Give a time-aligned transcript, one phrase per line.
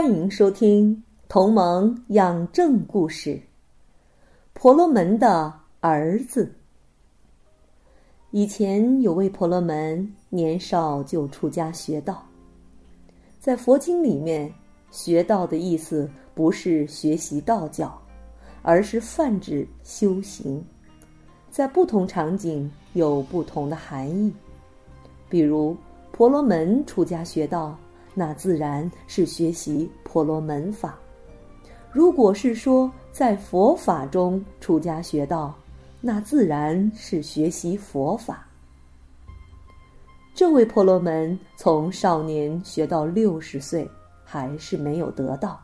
[0.00, 0.96] 欢迎收听
[1.28, 3.34] 《同盟养正故事》。
[4.54, 6.50] 婆罗门的儿子。
[8.30, 12.26] 以前有位婆罗门，年少就出家学道。
[13.38, 14.50] 在佛经里面，
[14.90, 18.00] 学道的意思不是学习道教，
[18.62, 20.64] 而是泛指修行。
[21.50, 24.32] 在不同场景有不同的含义。
[25.28, 25.76] 比如，
[26.10, 27.78] 婆罗门出家学道。
[28.20, 30.98] 那自然是学习婆罗门法。
[31.90, 35.54] 如果是说在佛法中出家学道，
[36.02, 38.46] 那自然是学习佛法。
[40.34, 43.90] 这位婆罗门从少年学到六十岁，
[44.22, 45.58] 还是没有得到。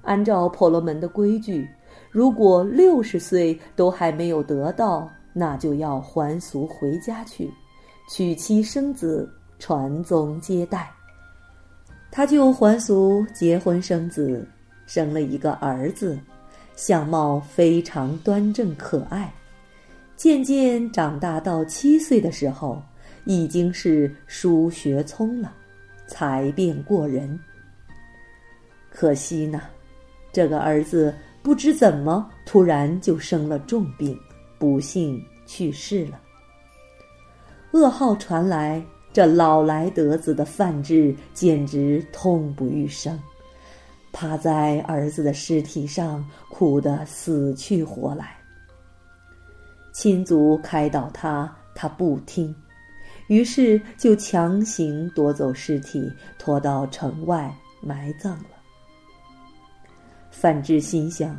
[0.00, 1.64] 按照婆罗门的规矩，
[2.10, 7.48] 如果六十岁都还没有得到，那就要还俗回家去，
[8.10, 10.90] 娶妻生子，传宗接代。
[12.14, 14.46] 他就还俗结婚生子，
[14.86, 16.18] 生了一个儿子，
[16.76, 19.32] 相貌非常端正可爱。
[20.14, 22.82] 渐渐长大到七岁的时候，
[23.24, 25.54] 已经是书学聪了，
[26.06, 27.40] 才辩过人。
[28.90, 29.62] 可惜呢，
[30.30, 34.14] 这个儿子不知怎么突然就生了重病，
[34.58, 36.20] 不幸去世了。
[37.72, 38.84] 噩耗传来。
[39.12, 43.20] 这老来得子的范志简直痛不欲生，
[44.10, 48.34] 趴在儿子的尸体上哭得死去活来。
[49.92, 52.54] 亲族开导他，他不听，
[53.26, 58.46] 于是就强行夺走尸体，拖到城外埋葬了。
[60.30, 61.38] 范志心想：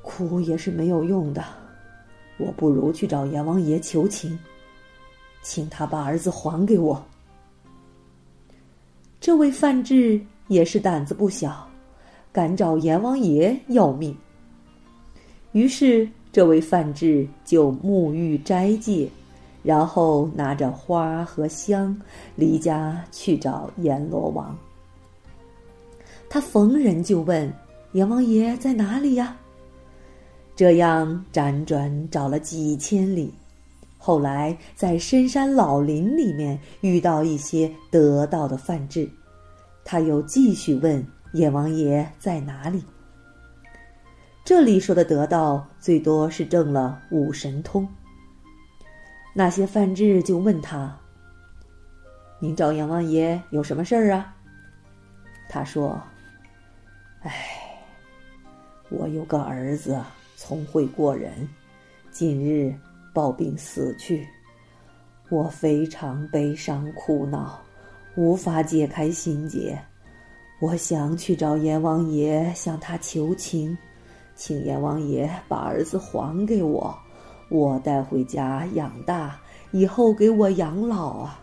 [0.00, 1.44] 哭也是没有用的，
[2.38, 4.38] 我不如去找阎王爷求情。
[5.48, 7.02] 请他把儿子还给我。
[9.18, 11.66] 这位范志也是胆子不小，
[12.30, 14.14] 敢找阎王爷要命。
[15.52, 19.08] 于是，这位范志就沐浴斋戒，
[19.62, 21.98] 然后拿着花和香
[22.36, 24.54] 离家去找阎罗王。
[26.28, 27.50] 他逢人就问
[27.92, 29.34] ：“阎王爷在哪里呀？”
[30.54, 33.32] 这样辗转找了几千里。
[33.98, 39.10] 后来在深山老林里面遇到一些得道的范志，
[39.84, 42.82] 他又继续问阎王爷在哪里。
[44.44, 47.86] 这里说的得道，最多是证了五神通。
[49.34, 50.96] 那些范志就问他
[52.40, 54.34] ：“您找阎王爷有什么事儿啊？”
[55.50, 56.00] 他说
[57.22, 57.32] ：“哎，
[58.88, 60.00] 我有个儿子
[60.36, 61.46] 聪慧过人，
[62.10, 62.74] 近日。”
[63.12, 64.26] 暴病死去，
[65.28, 67.60] 我非常悲伤苦恼，
[68.16, 69.78] 无法解开心结。
[70.60, 73.76] 我想去找阎王爷向他求情，
[74.34, 76.96] 请阎王爷把儿子还给我，
[77.48, 79.40] 我带回家养大，
[79.70, 81.40] 以后给我养老啊。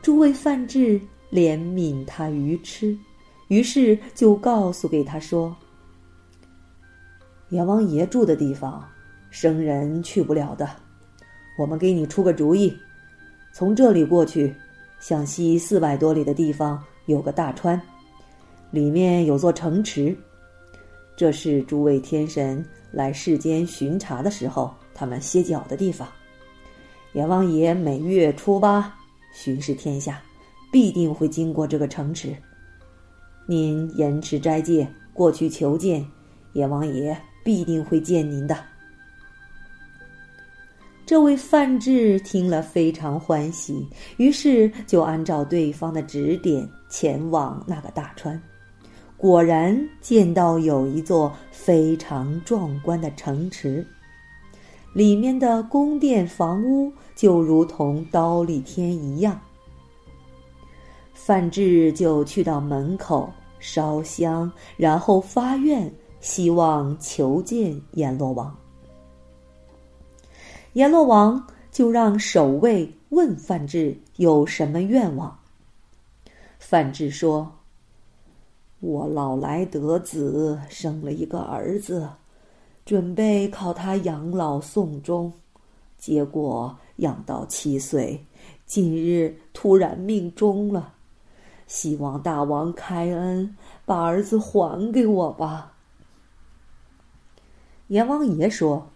[0.00, 1.00] 诸位范志
[1.32, 2.96] 怜悯他愚痴，
[3.48, 5.56] 于是就告诉给他说
[7.50, 8.86] ：“阎王爷住的地方。”
[9.34, 10.70] 生人去不了的，
[11.58, 12.72] 我们给你出个主意，
[13.52, 14.54] 从这里过去，
[15.00, 17.78] 向西四百多里的地方有个大川，
[18.70, 20.16] 里面有座城池，
[21.16, 26.06] 这是诸位天神来世间巡查的时候，他们歇脚的地方。
[27.14, 28.94] 阎王爷每月初八
[29.34, 30.22] 巡视天下，
[30.70, 32.32] 必定会经过这个城池。
[33.46, 36.06] 您延迟斋戒过去求见
[36.52, 38.56] 阎王爷，必定会见您的。
[41.06, 43.86] 这位范志听了非常欢喜，
[44.16, 48.40] 于是就按照对方的指点前往那个大川，
[49.18, 53.86] 果然见到有一座非常壮观的城池，
[54.94, 59.38] 里面的宫殿房屋就如同刀立天一样。
[61.12, 68.56] 范志就去到门口烧香，然后发愿，希望求见阎罗王。
[70.74, 75.38] 阎罗王就让守卫问范志有什么愿望，
[76.58, 77.52] 范志说
[78.80, 82.08] ：“我老来得子，生了一个儿子，
[82.84, 85.32] 准备靠他养老送终，
[85.96, 88.26] 结果养到七岁，
[88.66, 90.94] 今日突然命终了。
[91.68, 95.74] 希望大王开恩，把儿子还给我吧。”
[97.88, 98.90] 阎王爷说：“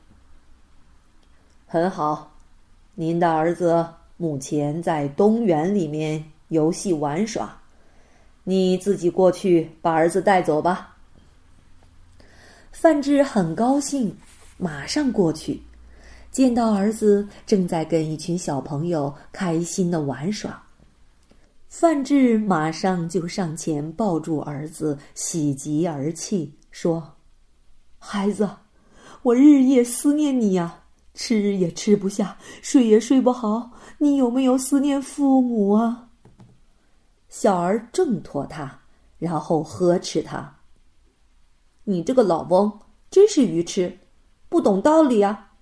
[1.70, 2.32] 很好，
[2.94, 3.86] 您的儿子
[4.16, 7.60] 目前在东园里面游戏玩耍，
[8.44, 10.96] 你自己过去把儿子带走吧。”
[12.72, 14.16] 范志很高兴，
[14.56, 15.60] 马上过去，
[16.30, 20.62] 见到儿子正在跟一群小朋友开心的玩耍，
[21.68, 27.12] 范志马上就上前抱住儿子，喜极而泣，说
[28.00, 28.48] ：“孩子。”
[29.22, 30.84] 我日夜思念你呀，
[31.18, 33.72] 吃也吃不下，睡也睡不好。
[33.98, 36.10] 你有没有思念父母啊？
[37.28, 38.82] 小儿挣脱他，
[39.18, 40.58] 然后呵斥他
[41.82, 42.72] ：“你这个老翁
[43.10, 43.98] 真是愚痴，
[44.48, 45.54] 不懂道理啊！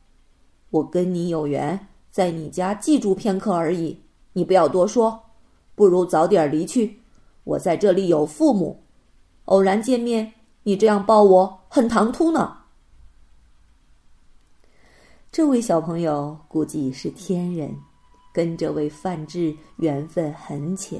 [0.69, 3.99] 我跟你有缘，在你家寄住片刻而已，
[4.35, 5.19] 你不要多说，
[5.75, 7.01] 不如早点离去。
[7.45, 8.85] 我在这里有父母，
[9.47, 12.59] 偶然见面，你这样抱我，很唐突呢。”
[15.37, 17.71] 这位小朋友估计是天人，
[18.33, 20.99] 跟这位范志缘分很浅，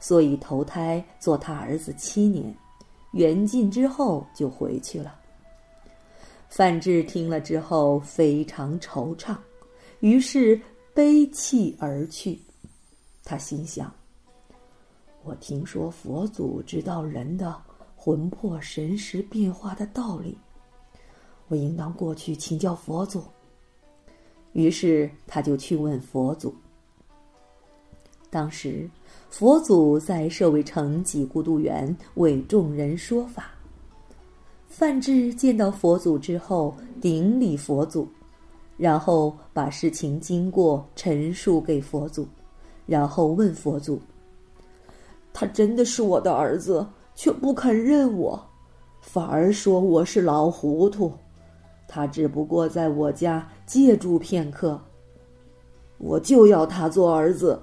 [0.00, 2.52] 所以投胎做他儿子七年，
[3.12, 5.14] 缘尽之后就回去了。
[6.48, 9.36] 范志听了之后非常惆怅，
[10.00, 10.60] 于是
[10.92, 12.36] 悲泣而去。
[13.22, 13.94] 他心想
[15.22, 17.54] ：“我听说佛祖知道人的
[17.94, 20.36] 魂魄神识变化的道理，
[21.46, 23.22] 我应当过去请教佛祖。”
[24.58, 26.52] 于是他就去问佛祖。
[28.28, 28.90] 当时，
[29.30, 33.52] 佛祖在舍卫城几孤独园为众人说法。
[34.66, 38.08] 范志见到佛祖之后，顶礼佛祖，
[38.76, 42.26] 然后把事情经过陈述给佛祖，
[42.84, 44.02] 然后问佛祖
[45.32, 46.84] ：“他真的是我的儿子，
[47.14, 48.44] 却不肯认我，
[49.00, 51.12] 反而说我是老糊涂。”
[51.88, 54.78] 他只不过在我家借住片刻，
[55.96, 57.60] 我就要他做儿子。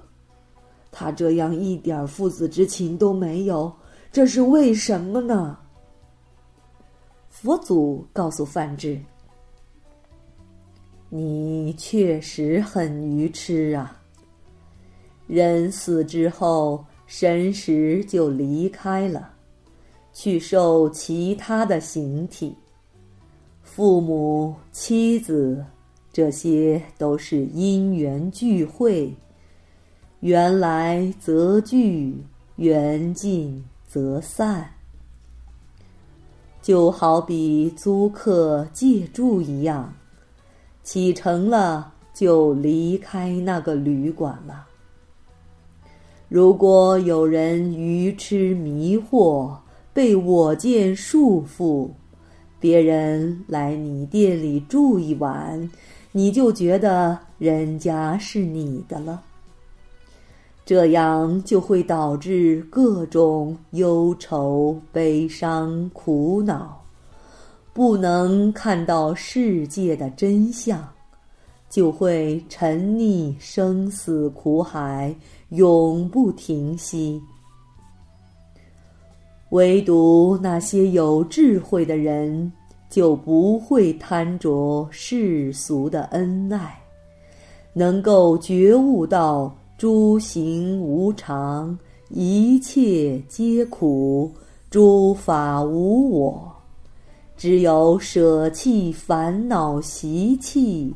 [0.90, 3.72] 他这样一点父子之情都没有，
[4.10, 5.56] 这是为什么呢？
[7.28, 9.00] 佛祖告诉范志
[11.08, 14.00] ：“你确实很愚痴啊！
[15.26, 19.30] 人死之后，神识就离开了，
[20.12, 22.56] 去受其他的形体。”
[23.76, 25.62] 父母、妻子，
[26.10, 29.12] 这些都是因缘聚会，
[30.20, 32.16] 缘来则聚，
[32.56, 34.66] 缘尽则散。
[36.62, 39.92] 就好比租客借住一样，
[40.82, 44.66] 启程了就离开那个旅馆了。
[46.30, 49.54] 如果有人愚痴迷惑，
[49.92, 51.90] 被我见束缚。
[52.58, 55.70] 别人来你店里住一晚，
[56.12, 59.22] 你就觉得人家是你的了。
[60.64, 66.82] 这样就会导致各种忧愁、悲伤、苦恼，
[67.72, 70.84] 不能看到世界的真相，
[71.70, 75.14] 就会沉溺生死苦海，
[75.50, 77.22] 永不停息。
[79.56, 82.52] 唯独那些有智慧的人，
[82.90, 86.78] 就不会贪着世俗的恩爱，
[87.72, 91.76] 能够觉悟到诸行无常，
[92.10, 94.30] 一切皆苦，
[94.68, 96.52] 诸法无我。
[97.34, 100.94] 只有舍弃烦恼习气，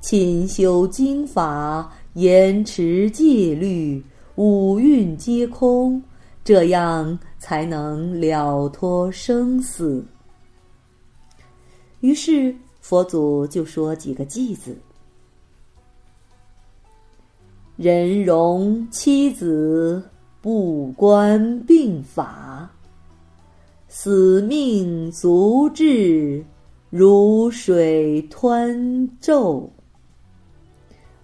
[0.00, 4.04] 勤修经法，严持戒律，
[4.34, 6.02] 五蕴皆空。
[6.44, 10.04] 这样才能了脱生死。
[11.98, 14.78] 于是佛祖就说几个偈子
[17.74, 20.00] ：“人容妻子
[20.40, 22.70] 不关病法，
[23.88, 26.44] 死命足至
[26.90, 29.68] 如水湍骤。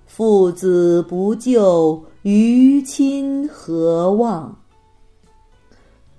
[0.05, 4.53] 父子不救，于亲何望？”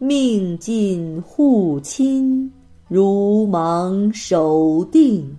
[0.01, 2.49] 命尽护亲，
[2.87, 5.37] 如芒守定。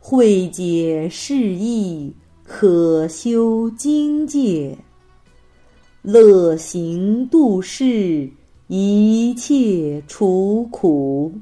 [0.00, 2.10] 慧解释义，
[2.42, 4.74] 可修经界。
[6.00, 8.30] 乐行度世，
[8.66, 11.34] 一切除苦。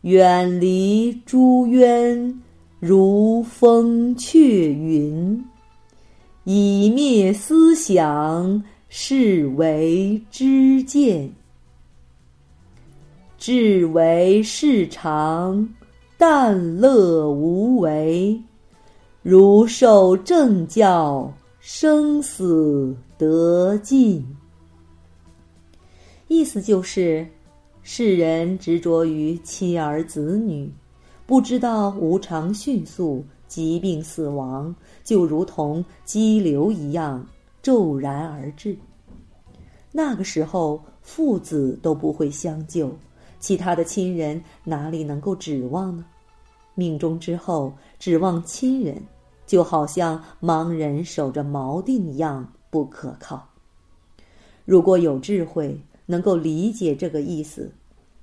[0.00, 2.40] 远离诸冤，
[2.78, 5.44] 如风却云。
[6.44, 11.32] 以灭思想，是为知见。
[13.38, 15.66] 至为世常，
[16.18, 18.38] 淡乐无为。
[19.22, 24.26] 如受正教，生死得尽。
[26.26, 27.24] 意思就是，
[27.84, 30.68] 世人执着于妻儿子女，
[31.26, 37.24] 不知道无常迅速，疾病死亡就如同激流一样
[37.62, 38.76] 骤然而至。
[39.92, 42.90] 那个时候，父子都不会相救，
[43.40, 46.04] 其他的亲人哪里能够指望呢？
[46.74, 49.02] 命中之后，指望亲人，
[49.46, 53.46] 就好像盲人守着锚定一样不可靠。
[54.64, 57.72] 如果有智慧，能够理解这个意思，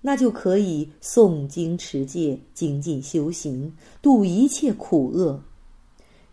[0.02, 5.42] 那就可以诵经持戒、精进修行，度一切苦厄，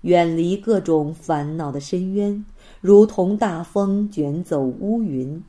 [0.04, 2.44] 远离各种烦恼的深渊，
[2.82, 5.42] 如同大风卷走乌云。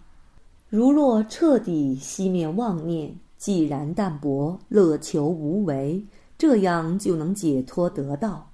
[0.69, 6.01] 如若彻底熄灭妄念，寂然淡泊，乐求无为。
[6.37, 8.49] 这样就能解脱得道。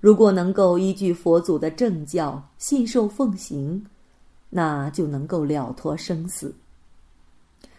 [0.00, 3.86] 如果能够依据佛祖的正教信受奉行，
[4.50, 6.52] 那就能够了脱生死。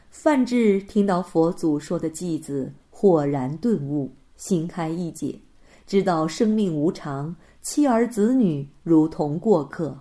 [0.09, 5.37] 范志听到佛祖说的偈子，豁然顿悟，心开意解，
[5.85, 9.97] 知道生命无常，妻儿子女如同过客，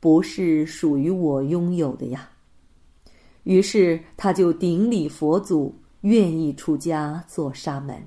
[0.00, 2.28] 不是属于我拥有的呀。
[3.44, 8.00] 于是他就顶礼佛祖，愿意出家做沙门。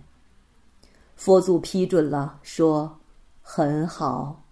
[1.16, 3.00] 佛祖批准了，说
[3.42, 4.44] ：“很好。”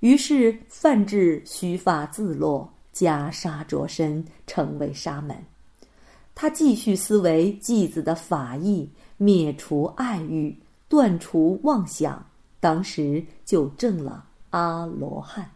[0.00, 5.36] 于是范志须发自落，袈裟着身，成为沙门。
[6.34, 10.56] 他继续思维继子的法义，灭除爱欲，
[10.88, 12.26] 断除妄想，
[12.60, 15.50] 当时就证了阿罗汉。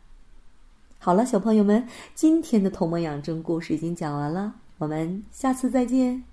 [0.99, 6.25] 好了，小朋友们，今天的《童蒙养正》故事已经讲完了，我们下次再见。